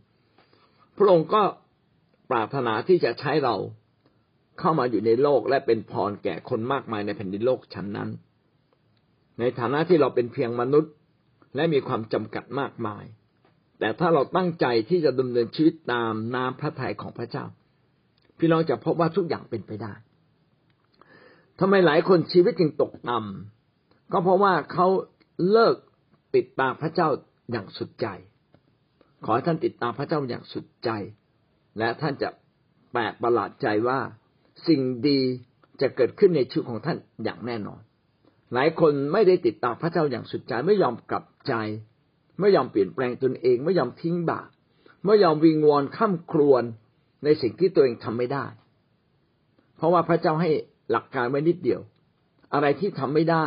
[0.99, 1.43] พระองค์ก็
[2.29, 3.55] ปรารถนาที่จะใช้เรา
[4.59, 8.09] เข้ามาอยู่ในโลกและเป็นพรแก่คนมากมายในแผ่นดินโลกชั้นนั้น
[9.39, 10.93] ในฐานะที่เราเป็นเพียงมนุษย์
[11.55, 13.03] และมีความจำกัดมากมาย
[13.79, 17.45] แต่ถ้าเราตั้งใจที่จะดำเนินชีวิตตามน้ำพระทัยของพระเจ้า
[18.37, 19.93] พี่น้องจะพบว่าทุกอย่างเป็นไปได้
[21.59, 24.87] ทำไมหลายคนชีวิตจึงตกต่ำก็เพราะว่าเขา
[25.51, 25.75] เลิก
[26.35, 27.09] ติดตามพระเจ้า
[27.51, 28.07] อย่างสุดใจ
[29.23, 30.89] ขอให้ท่านติดตามพระเจ้าอย่างสุดใจ
[31.79, 32.29] และท่านจะ
[32.91, 33.99] แปลกประหลาดใจว่า
[34.67, 35.19] สิ่งดี
[35.81, 37.81] จะเกิดขึ้นในชีวิตของท่านอย่างแน่นอน
[38.53, 41.53] หลายคนไม่ได้ติดตามพระเจ้าอย่างสุดใจไม่ยอมกลับใจ
[42.39, 44.49] ไม่ยอมเปลี่ยนแปลงตนเอง ไม่ยอมทิ้งบาป
[45.05, 46.63] ไม่ยอมวิงวอนข้ามครวน
[47.23, 48.45] ในสิ่งที่ตัวเองทำไม่ได้
[49.77, 50.49] เพราะว่าพระเจ้าให้
[50.91, 51.81] หลักการไว้นิดเดียว
[52.53, 53.45] อะไรที่ทำไม่ได้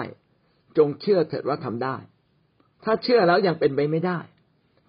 [0.78, 1.96] จงเชื่อเถิดว่าทำได้
[2.84, 4.18] ถ้าเชื่อแล้วยังเป็นไปไม่ได้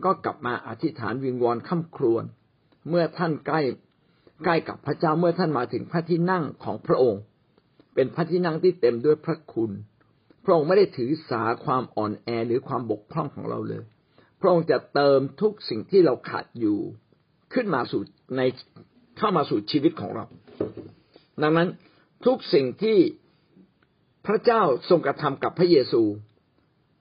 [0.05, 2.23] ก็กลับมาอธิษฐานวิงวอนข้าครวน
[2.89, 3.61] เมื่อท่านใกล้
[4.43, 7.21] ใกล้กับพระเจ้าเมื่อท่านมาถึงพระที่นั่งของพระองค์
[7.95, 9.71] เป็นพระที่นั่งที่เต็มด้วยพระคุณ
[10.43, 13.83] พระองค์ไม่ได้ถือสาความอ่อนแอหรือความบกพร่องของเราเลย
[14.41, 16.79] พระองค์จะเติมทุกสิ่งที่เราขาดอยู่
[17.53, 18.01] ขึ้นมาสู่
[18.37, 18.41] ใน
[19.17, 20.25] เข้ามาสู่ชีวิตของเรา
[21.41, 21.69] ดังนั้น
[22.25, 22.97] ทุกสิ่งที่
[24.25, 26.01] พระเจ้าทรงกระทำกับพระเยซู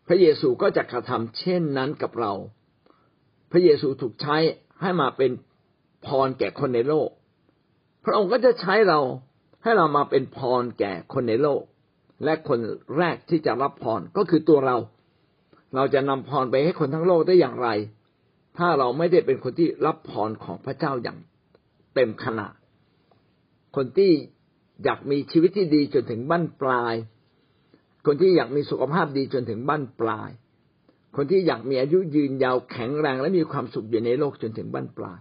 [0.08, 2.32] พระเยซูก็จะกระทำเช่นนั้นกับเรา
[3.52, 4.36] พระเยซูถูกใช้
[4.80, 5.30] ให้มาเป็น
[6.06, 7.08] พรแก่คนในโลก
[8.04, 9.00] พระองค์ก็จะใช้เรา
[9.62, 11.62] ให้เรามาเป็นพรแก่คนในโลก
[12.24, 12.58] และคน
[12.98, 14.76] แรกที่จะรับพรก็คือตัวเรา
[15.74, 17.68] เราจะนำพรไปให้คนทั้งโลกได้อย่างไร
[18.58, 21.18] ถ้าเราไม่ได้เป็นคนที่รับพรของพระเจ้าอย่าง
[21.94, 22.54] เต็มขนาด
[23.76, 24.12] คนที่
[24.84, 26.94] อยากมีชีวิตที่ดีจนถึงบั้นปลาย
[28.06, 30.30] คนที่อยากมีสุขภาพดีจนถึงบั้นปลาย
[31.16, 35.20] คนที่อยากมีอายุยืนยาวแข็งแรงและมีความสุขอยู่ในโลกจนถึงบั้นปลาย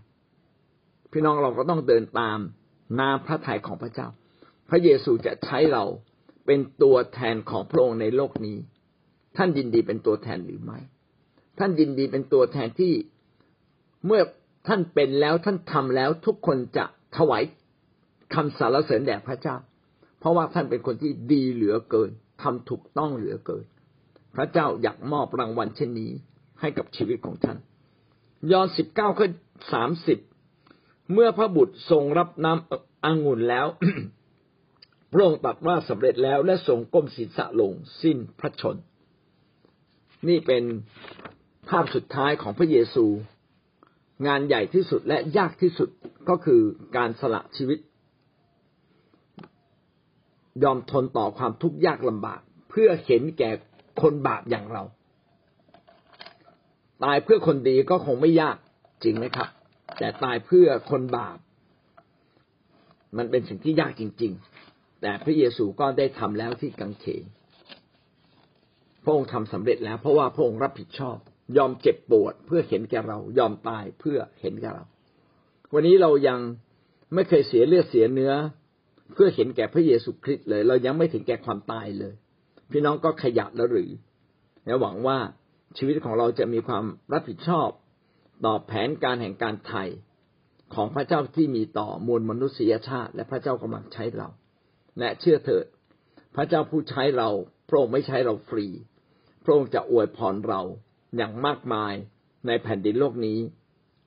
[1.11, 2.39] พี่น้องเราก็ต้องเดินตาม
[2.99, 4.07] นาพระทัยของพระเจ้า
[4.69, 5.83] พระเยซูจะใช้เรา
[6.45, 8.57] เป็นตัวแทนของพระองค์ในโลกนี้
[9.37, 10.79] ท่านยินดีเป็นตัวแทนหรือไม่
[11.59, 12.93] ท่านยินดีเป็นตัวแทนที่
[14.05, 14.21] เมื่อ
[14.67, 16.85] ท่านเป็นแล้วท่านทำแล้วทุกคนจะ
[17.17, 17.43] ถวาย
[18.33, 19.55] คำสรรเสริญแด่พระเจ้า
[20.19, 22.09] เพราะว่าท่านเป็นคนที่ดีเหลือเกิน
[22.41, 23.65] ทำถูกต้องเหลือเกิน
[24.35, 26.11] พระเจ้าอยากมอบรางวัลเช่นนี้
[26.59, 27.57] ให้กับชีวิตของท่าน
[28.51, 29.27] ยอห์นสิบเก้าข้อ
[29.73, 30.19] สามสิบ
[31.13, 33.67] เมื่อพระบุตรทรงรับน้ำองุ่นแล้ว
[35.11, 38.75] พระองค์ตรัสว่าสำเร็จแล้วและทรงก้มศีรษะลงสิ้นพระชน
[40.27, 40.63] นี่เป็น
[41.69, 43.05] ภาพสุดท้ายของพระเยซู
[44.27, 45.89] งานใหญ่ที่สุดและยากที่สุด
[46.29, 46.61] ก็คือ
[46.97, 47.79] การสละชีวิต
[50.63, 53.51] ยอมทนต่อความทุกข์ยากลำบาก เพื่อเห็นแก่
[54.01, 54.83] คนบาปอย่างเรา
[57.03, 58.57] ตายเพื่อคนดีก็คงไม่ยาก
[59.03, 59.49] จริงไหมครับ
[59.99, 61.37] แต่ตายเพื่อคนบาป
[63.17, 64.33] มันเป็นสิ่งที่ยากจริง
[64.67, 67.23] ๆ แต่พระเยซูก็ได้ทำแล้วที่กังเขน
[69.03, 71.17] พระองค์ทำสำเร็จแล้ว เพราะว่าพระองค์รับผิดชอบ
[71.57, 74.85] ยอมเจ็บปวดเพื่อเห็นแก่เรา ยอมตายเพื่อเห็นแก่เรา
[75.73, 76.39] วันนี้เรายัง
[77.13, 78.33] ไม่เคยเสียเลือดเสียเนื้อ
[79.13, 82.13] เพื่อเห็นแก่พระเยซูคริสต์เลย เรายังไม่ถึงแก่ความตายเลย
[82.71, 83.91] พี่น้องก็ขยับแล้วหรือ
[84.65, 85.17] และหวังว่า
[85.77, 87.69] ชีวิตของเราจะมีความรับผิดชอบ
[88.45, 89.83] ต่อแผนการแห่งการไถ่
[90.73, 94.27] ของพระเจ้าที่มีต่อมวลมนุษยชาติ และพระเจ้ากำลังใช้เรา
[94.99, 95.65] และเชื่อเถิด
[96.35, 97.29] พระเจ้าผู้ใช้เรา
[97.69, 98.67] พระองค์ไม่ใช้เราฟรี
[99.43, 100.61] พระองค์จะอวยพรเรา
[101.17, 101.93] อย่างมากมาย
[102.47, 103.39] ในแผ่นดินโลกนี้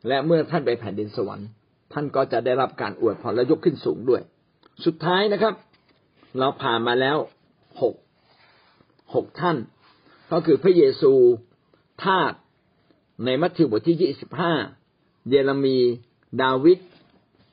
[0.09, 1.49] และเมื่อท่านไปแผ่นดินสวรรค์
[1.93, 4.23] ท่านก็จะได้รับการอวยพรและยกขึ้นสูงด้วย
[4.85, 5.55] สุดท้ายนะครับ
[6.39, 7.17] เราผ่านมาแล้ว
[7.83, 7.95] หก
[9.15, 9.57] หกท่าน
[10.33, 11.13] ก็คือพระเยซู
[12.05, 12.33] ทาส
[13.25, 14.55] ในมัทธิวบทที่ยี่สิบห้า
[15.29, 15.79] เยเรมี
[16.43, 16.79] ดาวิด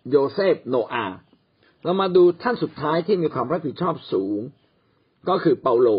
[0.10, 1.08] โยเซฟโนอา
[1.84, 4.39] เรามาดูท่านสุดท้ายที่มีความรับผิดชอบสูง
[5.30, 5.89] ก็คือเปาโล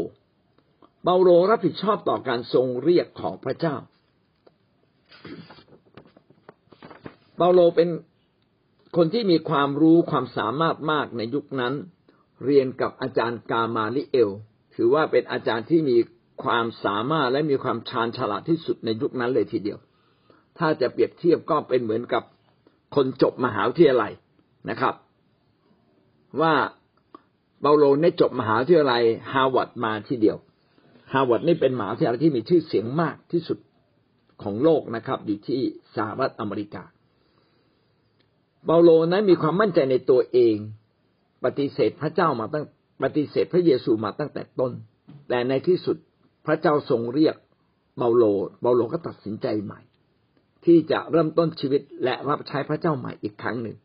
[1.04, 3.76] เปาโลรับผิดชอบต่อการทรงเรียกของพระเจ้า
[7.36, 7.88] เปาโลเป็น
[8.96, 11.74] คนที่มีความรู้ความสามารถมากในยุคนั้น
[12.44, 14.30] เรียนกับอาจารย์กามาลิเอล
[14.74, 15.96] ถือว่าเป็นอาจารย์ที่มี
[16.44, 19.78] ความสามารถและมีความชาญฉลาดที่สุดในยุคนั้นเลยทีเดียว
[20.58, 22.22] ถ้าจะเปรียบเทียบก็เป็นเหมือนกับ
[22.94, 24.12] คนจบมหาวิทยาลัย
[24.70, 24.94] นะครับ
[26.40, 26.54] ว่า
[27.60, 30.36] เปาโลได้จบมหาวิทยาลัยฮาร์วาร์ดมาทีเดียว
[31.12, 33.58] ฮาร์วาร์ดนี่เป็นมหาวิทยาลัยที่มีชื่อเสียงมากที่สุด
[34.42, 35.62] ของโลกนะครับ อยู่ที่
[35.96, 36.82] สหรัฐอเมริกา
[38.64, 40.56] เปาโลนั้นมีความมั่นใจในตัวเอง
[41.44, 42.64] ปฏิเสธพระเจ้ามาตั้ง
[43.02, 44.72] ปฏิเสธพระเยซูมาตั้งแต่ต้น
[45.28, 45.96] แต่ในที่สุด
[46.46, 47.36] พระเจ้าทรงเรียก
[47.96, 48.24] เปาโล
[48.60, 49.80] เปาโลก็ตัดสินใจใหม่
[50.64, 53.76] ที่จะเริ่มต้นชีวิตและรับใช้พระเจ้าใหม่อีกครั้งหนึ่ง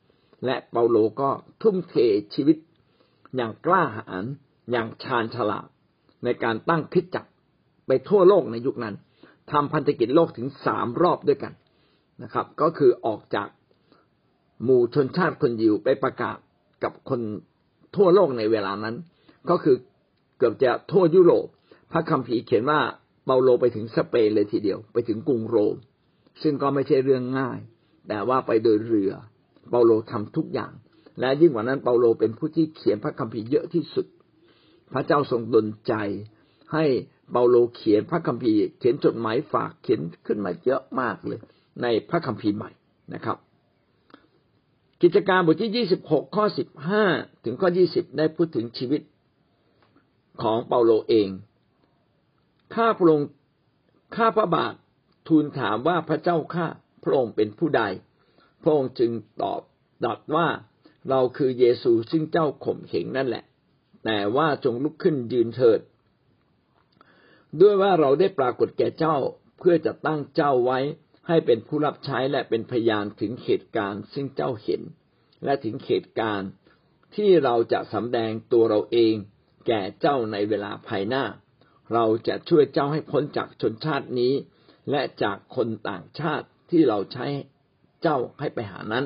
[0.45, 1.29] และเปาโลก็
[1.61, 1.95] ทุ่มเท
[2.35, 2.57] ชีวิต
[3.35, 4.25] อย่างกล้าหาญ
[4.71, 5.67] อย่างชาญฉลาด
[6.23, 7.25] ในการตั้งคิดจัก
[7.87, 8.95] ไปทั่วโลกในยุคนั้น
[9.51, 11.53] ทำพันธกิจโลกถึงสามรอบด้วยกัน
[12.23, 13.47] นะครับ ก็คือออกจาก
[14.63, 16.37] หมู่ชนชาติคนยิวไปประกาศ
[16.83, 17.21] กับคน
[17.97, 18.95] ทั่วโลกในเวลานั้น
[19.49, 19.75] ก็คือ
[20.37, 21.47] เกือบจะทั่วยุโรป
[21.91, 22.79] พระคัมภีร์เขียนว่า
[23.25, 25.75] เปาโลไปถึงสเปนเลยทีเดียว ไปถึงกรุงโรม
[26.41, 27.59] ซึ่งก็ไม่ใช่เรื่องง่าย
[28.07, 29.11] แต่ว่าไปโดยเรือ
[29.69, 30.71] เปาโลทำทุกอย่าง
[31.19, 34.05] และยิ่งกว่านั้นเปาโลเป็นผู้ที่เขียนพระคัมภีร์เยอะที่สุด
[34.93, 35.93] พระเจ้าทรงดลใจ
[36.73, 36.85] ให้
[37.31, 41.39] เปาโลเขียนพระคัมภีร์ เขียนจดหมายฝากเขียนขึ้นมาเยอะมากเลย
[41.81, 42.71] ในพระคัมภีร์ใหม่
[43.13, 43.37] นะครับ
[45.01, 47.03] กิจการบทที่ยี่สิบหกข้อสิบห้า
[47.43, 49.01] ถึงข้อยี่สิบได้พูดถึงชีวิต
[50.41, 51.29] ของเปาโลเอง
[52.75, 53.29] ข้าพระองค์
[54.15, 54.73] ข้าพระบาท
[55.27, 56.67] ทูลถามว่าพระเจ้าข้า
[57.03, 57.83] พระองค์เป็นผู้ใด
[58.63, 59.61] พระองค์จึงตอบ
[60.05, 60.47] ดัดว่า
[61.09, 63.43] เราคือเยซูซึ่งเจ้าข่มเหงนั่นแหละ
[64.05, 65.79] แต่ว่าจงลุกขึ้นยืนเถิด
[67.61, 69.15] ด้วยว่าเราได้ปรากฏแก่เจ้า
[69.59, 70.79] เพื่อจะตั้งเจ้าไว้
[71.27, 74.81] ให้เป็นผู้รับใช้และเป็นพยานถึงเหตุการณ์ ซึ่งเจ้าเห็น
[75.43, 76.49] และถึงเหตุการณ์
[77.15, 79.13] ที่เราจะสำแดงตัวเราเอง
[79.67, 81.23] แก่เจ้าในเวลาภายหน้า
[81.93, 84.33] เราจะช่วยเจ้าให้พ้นจากชนชาตินี้
[84.91, 87.25] และจากคนต่างชาติที่เราใช้
[88.01, 89.05] เจ้าให้ไปหานั้น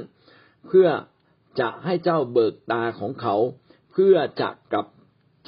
[0.67, 0.87] เพื่อ
[1.59, 3.35] จะให้เจ้าเบิกตาของเขา
[3.91, 4.87] เพื่อจะกลับ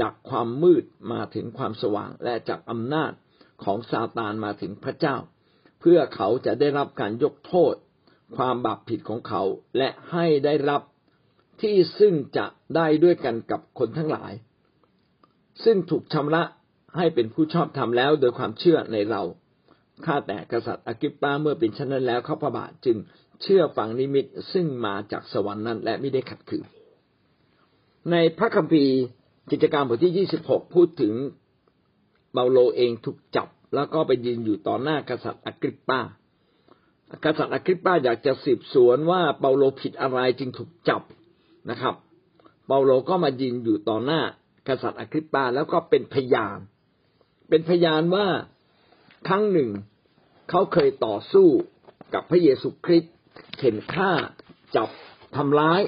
[0.02, 3.12] จากความมืดมาถึงความสว่างและจากอำนาจ
[3.64, 5.16] ของซาตานมาถึงพระเจ้า
[5.86, 7.76] เพื่อเขาจะได้รับการยกโทษ
[8.36, 9.44] ความบาปผิดของเขา
[9.78, 10.82] และให้ได้รับ
[11.62, 14.34] ที่ซึ่งจะได้ด้วยกันกับคนทั้งหลาย
[15.64, 16.44] ซึ่งถูกชำระ
[16.98, 19.22] ให้เป็นผู้ชอบธรรมแล้วโดยความเชื่อในเรา
[20.06, 22.98] ข้าแต่กษัตริย์อกิปปาเมื่อเป็นเช่นนั้นแล้วเขาพระบาทจึง
[23.42, 26.66] เชื่อฟังนิมิตซึ่งมาจากสวรรค์นั้น และไม่ได้ขัดขืน
[28.12, 28.96] ในพระคัมภีร์
[29.52, 31.14] กิจการบทที่ยี่สิบหกพูดถึง
[32.32, 36.02] เปาโลเองถูกจับ แล้วก็ไปยืนอยู่ต่อหน้ากษัตริย์อกิปปา
[37.26, 41.02] กษัตริย์อกิปปาอยากจะสืบสวนว่าเปาโลผิดอะไรจึงถูกจับ
[41.70, 41.96] นะครับ
[42.68, 44.22] เปาโลก็มายืนอยู่ต่อหน้า
[44.68, 46.58] กษัตริย์อคริปปาแล้วก็เป็นพยาน
[47.50, 48.28] เป็นพยานว่า
[49.28, 49.70] ครั้งหนึ่ง
[50.50, 51.48] เขาเคยต่อสู้
[52.14, 53.16] กับพระเยซูคริสต์
[53.58, 54.12] เข็นฆ่า
[54.76, 54.90] จับ
[55.36, 55.82] ทำร้าย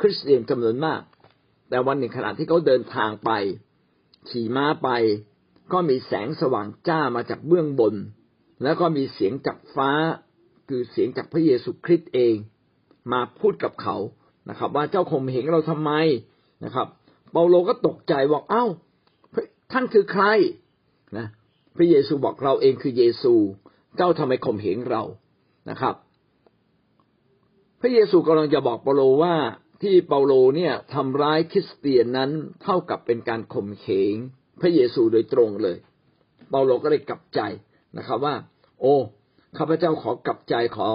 [0.00, 1.00] คริสเตียนจำนวนมาก
[1.68, 3.30] แต่วันหนึ่งขณะที่เขาเดินทางไป
[4.28, 4.88] ขี่ม้าไป
[5.72, 7.94] ก็มีแสงสว่างจ้ามาจากเบื้องบน
[8.62, 9.90] แล้วก็มีเสียงจากฟ้า
[10.68, 12.34] คือเสียงจากพระเยซูคริสต์เอง
[13.12, 13.96] มาพูดกับเขา
[14.48, 15.92] นะครับ ว่าเจ้าคมเหงเราทำไม
[16.64, 16.88] นะครับ
[17.32, 18.64] เปาโลก็ตกใจบอกเอ้า
[19.72, 20.24] ท่านคือใคร
[21.18, 21.26] นะ
[21.76, 23.34] พระเยซูบอกเราเองคือเยซู
[23.96, 25.02] เจ้าทำไมข่มเหงเรา
[25.70, 25.94] นะครับ
[27.80, 29.34] พระเยซูกำลังจะบอกเปาโลว่า
[29.82, 32.30] ที่เปาโลเนี่ยทำร้ายคริสเตียนนั้น
[32.62, 34.16] เท่ากับเป็นการข่มเหง
[34.60, 35.76] พระเยซูโดยตรงเลย
[36.50, 37.40] เปาโลก็เลยกลับใจ
[37.96, 38.34] นะครับว่า
[38.80, 38.94] โอ้
[39.58, 40.88] ข้าพเจ้าขอกลับใจขอ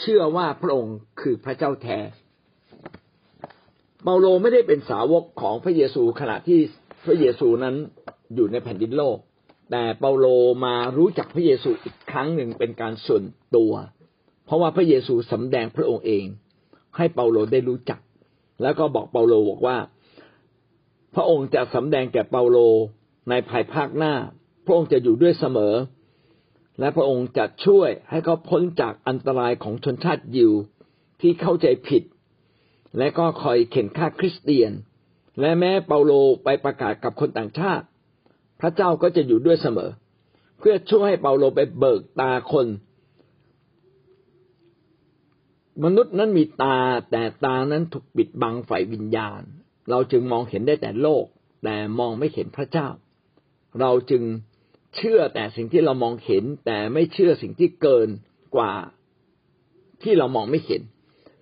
[0.00, 1.98] เชื่อว่าพระองค์คือพระเจ้าแท้
[4.04, 6.58] เปาโลไม่ได้เป็นสาวกของพระเยซูขณะที่
[7.04, 7.74] พระเยซูนั้น
[8.34, 9.18] อยู่ในแผ่นดินโลก
[9.70, 10.26] แต่เปาโล
[10.64, 13.24] มารู้จักพระเยซูอีกครั้งหนึ่งเป็นการส่วน
[13.56, 13.72] ตัว
[14.46, 16.24] เพราะว่าพระเยซูสำแดงพระองค์เอง
[16.96, 18.00] ให้เปาโลได้รู้จัก
[18.62, 19.76] แล้วก็บอกเปาโลบอกว่า
[21.14, 22.58] พระองค์จะสำแดงแก่เปาโล
[23.28, 24.14] ในภายภาคหน้า
[24.64, 25.74] พระองค์จะอยู่ด้วยเสมอ
[26.78, 30.52] และพระองค์จะช่วยให้เขาพ้นจากอันตรายของชนชาติยิว
[31.20, 32.02] ที่เข้าใจผิด
[32.98, 34.72] และก็คอยเข็นฆ่าคริสเตียน
[35.40, 36.12] และแม้เปาโล
[36.44, 37.86] ไปประกาศกับคนต่างชาติ
[38.60, 39.90] พระเจ้าก็จะอยู่ด้วยเสมอ
[40.58, 42.66] เพื่อช่วยให้เปาโลไปเบิกตาคน
[45.84, 46.78] มนุษย์นั้นมีตา
[47.10, 49.42] แต่ตานั้นถูกปิดบังฝ่ายวิญญาณ
[49.90, 51.24] เราจึงมองเห็นได้แต่โลก
[51.64, 52.88] แต่มองไม่เห็นพระเจ้า
[53.80, 54.22] เราจึง
[54.96, 58.08] เชื่อแต่สิ่งที่เรามองเห็น แต่ไม่เชื่อสิ่งที่เกิน
[58.56, 58.72] กว่า
[60.02, 60.82] ที่เรามองไม่เห็น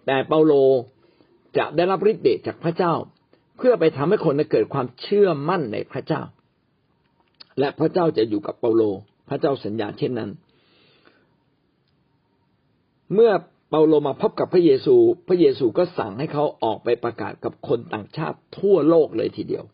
[0.07, 0.53] แต่เปาโล
[1.59, 2.95] จะได้รับฤทธิ์เดชจากพระเจ้า
[3.57, 6.23] เพื่อไปทำให้คนเกิดความเชื่อมั่นในพระเจ้า
[7.59, 8.83] และพระเจ้าจะอยู่กับเปาโล
[9.29, 10.31] พระเจ้าสัญญาเช่นนั้น
[13.15, 13.33] เมื่อ
[13.71, 14.97] เปาโลมาพบกับพระเยซู
[15.29, 19.65] พระเยซูก็สั่งให้เขาออกไปประกาศกับคนต่างชาติทั่วโลกเลยทีเดียว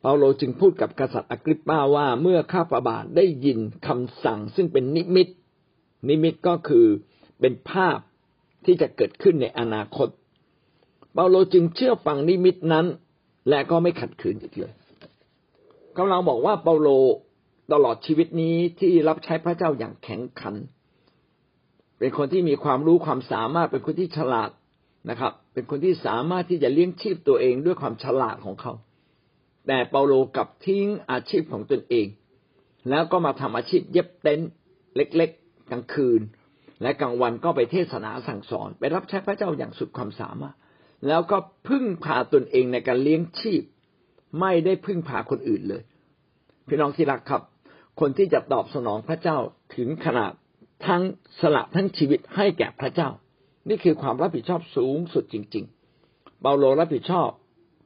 [0.00, 5.28] เปาโลจึงพูดกับกษัตริย์อกริปปาว่าเมื่อข้าพระบาทได้ยินคำสั่งซึ่งเป็นนิมิต
[6.08, 6.86] นิมิตก็คือ
[7.40, 7.98] เป็นภาพ
[8.64, 10.08] ที่จะเกิดขึ้นในอนาคต
[11.12, 12.86] เปาโลจึงเชื่อฟังนิมิตนั้น
[13.48, 14.72] และก็ไม่ขัดขืนอีกเลย
[15.96, 16.88] กำลังบอกว่าเปาโล
[17.72, 20.54] ตลอดชีวิตนี้ที่รับใช้พระเจ้าอย่างแข็งขัน
[21.98, 24.50] เป็นคนที่มีความรู้ความสามารถ เป็นคนที่ฉลาด
[25.10, 28.72] นะครับ เป็นคนที่สามารถที่จะเลี้ยงชีพตัวเองด้วยความฉลาดของเขา
[29.66, 32.06] แต่เปาโลกับทิ้งอาชีพของตนเอง
[32.90, 34.50] แล้วก็มาทำอาชีพเย็บเต็นท์
[34.96, 36.20] เล็ก ๆ กลางคืน
[36.82, 40.56] และกลางวันก็ไปเทศนาสั่งสอน ไปรับใช้พระเจ้าอย่างสุดความสามารถ
[41.08, 41.36] แล้วก็
[41.68, 43.62] พึ่งพาตนเองในการเลี้ยงชีพ
[44.40, 45.82] ไม่ได้พึ่งพาคนอื่นเลย
[46.68, 47.42] พี่น้องที่รักครับ
[48.00, 49.38] คนที่จะตอบสนองพระเจ้า
[49.76, 50.32] ถึงขนาด
[50.86, 51.02] ทั้ง
[51.40, 53.10] สละทั้งชีวิตให้แก่พระเจ้า
[53.68, 55.64] นี่คือความรับผิดชอบสูงสุดจริง
[56.02, 57.28] ๆ เปาโลรับผิดชอบ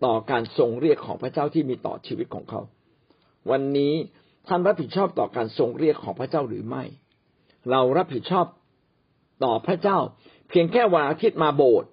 [0.04, 2.60] ต่อการทรงเรียกของพระเจ้าที่มีต่อชีวิตของเขา
[3.50, 3.94] วันนี้
[4.48, 6.84] ท่านรับผิดชอบต่อการทรงเรียกของพระเจ้าหรือไม่
[7.70, 8.46] เรารับผิดชอบ
[9.44, 9.98] ต่อพระเจ้า
[10.48, 11.90] เพียงแค่วันอาทิตย์มาโบสถ์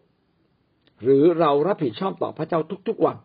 [1.04, 3.18] หรือเรารับผิดชอบต่อพระเจ้าทุกๆวัน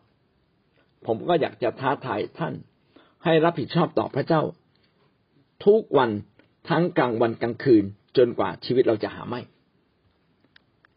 [1.07, 2.55] ผมก็อยากจะท้าทายท่าน
[3.25, 4.43] ให้รับผิดชอบต่อพระเจ้า
[5.67, 6.11] ทุกวัน
[6.69, 7.85] ทั้งกลางวันกลางคืน
[8.17, 9.41] จนกว่าชีวิตเราจะหาไม่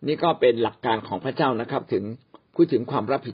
[0.08, 2.04] นี่ก็เป็นหลักการของพระเจ้านะครับ ถึง
[2.56, 3.32] พูดถึงความรับผิด